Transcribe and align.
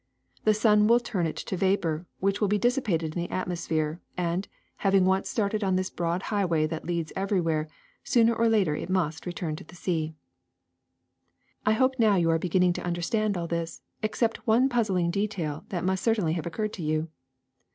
The 0.45 0.55
sun 0.55 0.87
will 0.87 0.99
turn 0.99 1.27
it 1.27 1.35
to 1.35 1.55
vapor, 1.55 2.07
which 2.19 2.41
mil 2.41 2.47
be 2.47 2.57
dissipated 2.57 3.15
in 3.15 3.21
the 3.21 3.29
atmosphere; 3.29 4.01
and, 4.17 4.47
having 4.77 5.05
once 5.05 5.29
started 5.29 5.63
on 5.63 5.75
this 5.75 5.91
broad 5.91 6.23
highway 6.33 6.65
that 6.65 6.85
leads 6.85 7.13
everywhere, 7.15 7.67
sooner 8.03 8.33
or 8.33 8.49
later 8.49 8.75
it 8.75 8.89
must 8.89 9.27
return 9.27 9.55
to 9.57 9.63
the 9.63 9.75
sea. 9.75 10.15
I 11.67 11.73
hope 11.73 11.99
now 11.99 12.15
you 12.15 12.31
are 12.31 12.39
beginning 12.39 12.73
to 12.73 12.83
understand 12.83 13.37
all 13.37 13.45
this, 13.45 13.83
except 14.01 14.47
one 14.47 14.69
puzzling 14.69 15.11
detail 15.11 15.65
that 15.69 15.85
must 15.85 16.03
certainly 16.03 16.33
have 16.33 16.47
occurred 16.47 16.73
to 16.73 16.81
you. 16.83 17.09